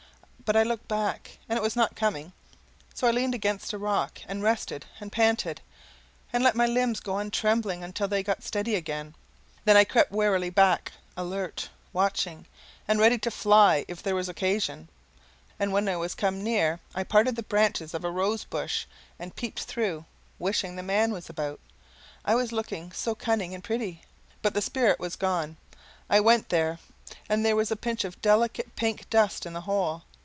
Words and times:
But 0.43 0.57
I 0.59 0.63
looked 0.63 0.89
back, 0.89 1.37
and 1.47 1.55
it 1.55 1.61
was 1.61 1.77
not 1.77 1.95
coming; 1.95 2.33
so 2.93 3.07
I 3.07 3.11
leaned 3.11 3.33
against 3.33 3.71
a 3.71 3.77
rock 3.77 4.19
and 4.27 4.43
rested 4.43 4.85
and 4.99 5.09
panted, 5.09 5.61
and 6.33 6.43
let 6.43 6.57
my 6.57 6.65
limbs 6.65 6.99
go 6.99 7.13
on 7.15 7.31
trembling 7.31 7.85
until 7.85 8.09
they 8.09 8.21
got 8.21 8.43
steady 8.43 8.75
again; 8.75 9.15
then 9.63 9.77
I 9.77 9.85
crept 9.85 10.11
warily 10.11 10.49
back, 10.49 10.91
alert, 11.15 11.69
watching, 11.93 12.47
and 12.85 12.99
ready 12.99 13.17
to 13.19 13.31
fly 13.31 13.85
if 13.87 14.03
there 14.03 14.13
was 14.15 14.27
occasion; 14.27 14.89
and 15.57 15.71
when 15.71 15.87
I 15.87 15.95
was 15.95 16.13
come 16.15 16.43
near, 16.43 16.81
I 16.93 17.05
parted 17.05 17.37
the 17.37 17.43
branches 17.43 17.93
of 17.93 18.03
a 18.03 18.11
rose 18.11 18.43
bush 18.43 18.85
and 19.17 19.33
peeped 19.33 19.59
through 19.61 20.03
wishing 20.37 20.75
the 20.75 20.83
man 20.83 21.13
was 21.13 21.29
about, 21.29 21.61
I 22.25 22.35
was 22.35 22.51
looking 22.51 22.91
so 22.91 23.15
cunning 23.15 23.55
and 23.55 23.63
pretty 23.63 24.01
but 24.41 24.53
the 24.53 24.61
sprite 24.61 24.99
was 24.99 25.15
gone. 25.15 25.55
I 26.09 26.19
went 26.19 26.49
there, 26.49 26.79
and 27.29 27.45
there 27.45 27.55
was 27.55 27.71
a 27.71 27.77
pinch 27.77 28.03
of 28.03 28.21
delicate 28.21 28.75
pink 28.75 29.09
dust 29.09 29.45
in 29.45 29.53
the 29.53 29.61
hole. 29.61 30.03